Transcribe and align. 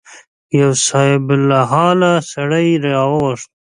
یو 0.59 0.71
صاحب 0.87 1.25
الحاله 1.39 2.11
سړی 2.31 2.65
یې 2.73 2.81
راوغوښت. 2.85 3.49